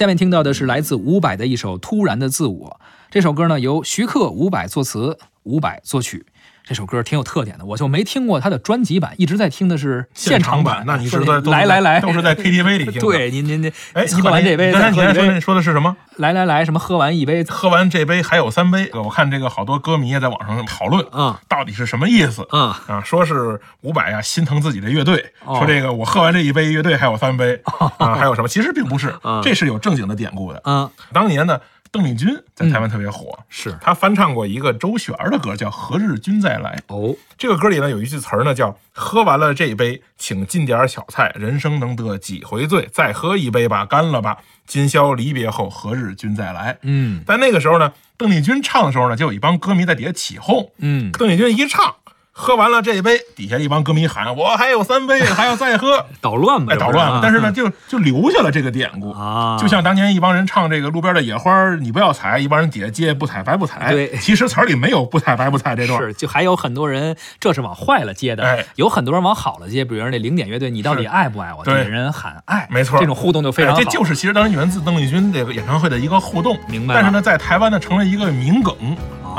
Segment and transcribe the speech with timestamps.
[0.00, 2.80] 下面听到的是来自伍佰的一首《突然的自我》。
[3.10, 6.24] 这首歌呢，由徐克、伍佰作词，伍佰作曲。
[6.64, 10.84] 这首歌挺有特点的，我就没听过他的专辑版，一直在听的是现场版。
[10.86, 13.00] 那你是在都来来来，都是在 KTV 里听的。
[13.00, 15.96] 对，您您您，哎，喝完这杯，刚才你说说说的是什么？
[16.16, 18.88] 来来来，什么喝完一杯，喝完这杯还有三杯。
[18.92, 22.46] 我看这个好多歌迷也在网上讨论，啊，到底是什么意思？
[22.50, 27.60] 啊啊，说是伍佰呀心疼自己的乐队，说这个我喝完这一杯，乐队还有三杯
[27.98, 28.48] 啊，还有什么？
[28.48, 30.60] 其实并不是，这是有正经的典故的。
[30.64, 31.58] 啊，当年呢。
[31.92, 36.80] 邓丽君在台湾特别火，是她翻唱过一个周璇的歌，叫《何日君再来》。
[36.94, 42.88] 哦，这个歌里呢有一句词儿呢，叫“喝完了这一杯，请进点小菜，人生能得几回醉？
[42.92, 44.38] 再喝一杯吧，干了吧！
[44.66, 50.70] 今宵离别后，何日君再来？”嗯，但那个时候呢，邓丽君唱的时候呢，就有一帮歌迷在底下起哄。
[50.78, 51.96] 嗯，邓丽君一唱。
[52.32, 56.06] 喝完了这一杯，底下一帮歌迷喊：“我还有三杯，还要再喝。
[56.22, 57.20] ”捣乱吧，捣乱了。
[57.22, 59.58] 但是呢，就就留下了这个典故啊。
[59.58, 63.90] 就像当年一帮人唱这个路边的野花，你不要采；一帮人底下接不采白不采。
[63.90, 65.98] 对，其实词儿里没有不采白不采这段。
[66.00, 69.84] 是，就还有很多人这是往坏了接的，哎，有很多人往好了接。
[69.84, 71.64] 比如那零点乐队，你到底爱不爱我？
[71.64, 73.78] 对，人喊爱，没错，这种互动就非常好。
[73.78, 76.56] 这就是其实当时源自邓丽君这个演唱会的一个互动。
[76.68, 76.94] 明白。
[76.94, 78.74] 但是呢，在台湾呢，成了一个名梗。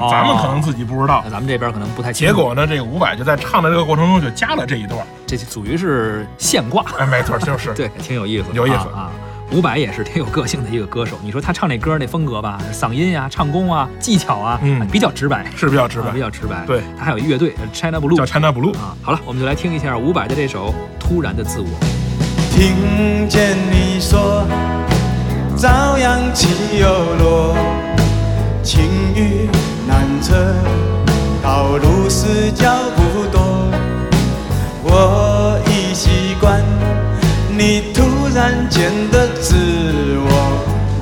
[0.00, 2.34] 啊，咱们可能自己不知道，那咱们这边可能不太清楚。
[2.34, 6.84] 结果呢，这个伍佰就在唱的这个过程中就加了这一段，这属于是现挂。
[6.98, 9.10] 哎，没错，就是 对，挺有意思，有意思啊。
[9.52, 11.16] 伍佰也是挺有个性的一个歌手。
[11.22, 16.64] 你说他唱那歌那风格吧，嗓音呀、唱功啊、技巧啊，嗯，比较直白，是比较直白，比较直白。
[16.66, 18.96] 对他还有乐队 China Blue，叫 China Blue 啊。
[19.02, 21.66] 好了，我们就来听一下伍佰的这首《突然的自我》。
[22.50, 24.44] 听见你说，
[32.52, 33.40] 脚步多。
[34.82, 36.62] 我已习惯
[37.50, 38.02] 你突
[38.34, 39.54] 然间的自
[40.24, 40.30] 我，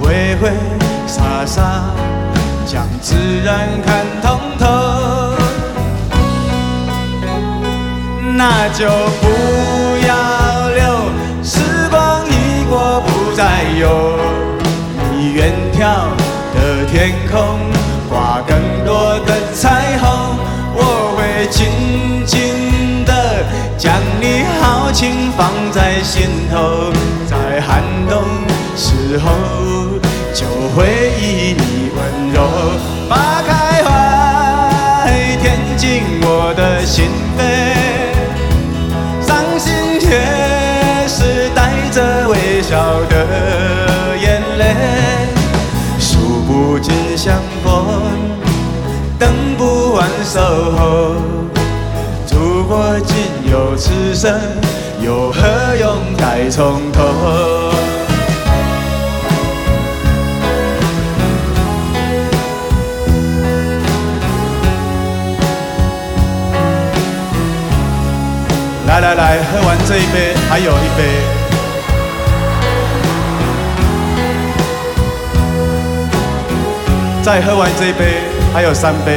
[0.00, 0.50] 挥挥
[1.06, 1.90] 洒洒，
[2.66, 4.64] 将自然看通透。
[8.36, 8.88] 那就
[9.20, 9.24] 不
[10.06, 10.82] 要留，
[11.42, 11.60] 时
[11.90, 14.18] 光一过不再有。
[15.12, 16.08] 你远眺
[16.54, 17.58] 的天空，
[18.08, 18.54] 挂更。
[18.84, 20.06] 多的彩虹，
[21.44, 21.66] 会紧
[22.24, 23.12] 紧地
[23.76, 26.90] 将你豪情放在心头，
[27.26, 28.22] 在寒冬
[28.74, 29.30] 时候
[30.32, 32.40] 就回忆你温柔。
[33.10, 35.10] 把开怀，
[35.42, 37.42] 填进我的心扉，
[39.20, 44.74] 伤心也是带着微笑的眼泪，
[45.98, 47.84] 数不尽相逢。
[49.16, 50.40] 等不完守
[50.76, 51.14] 候，
[53.76, 54.40] 此生，
[55.00, 55.40] 又何
[55.80, 57.02] 用再从头？
[68.86, 71.04] 来来来，喝完这一杯，还有一杯。
[77.22, 78.34] 再喝完这一杯。
[78.54, 79.16] 还有三杯，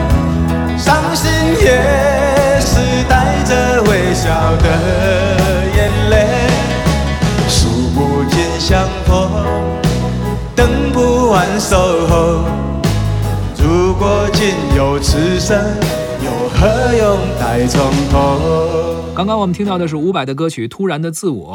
[0.81, 1.29] 伤心
[1.63, 4.65] 也是带着微笑的
[5.75, 6.25] 眼泪，
[7.47, 9.29] 数不尽相逢，
[10.55, 11.77] 等不完守
[12.07, 12.43] 候。
[13.63, 15.55] 如果仅有此生，
[16.25, 17.79] 又何用再从
[18.11, 18.39] 头？
[19.13, 21.53] 刚刚我们听到的是伍佰的歌曲《突然的自我》。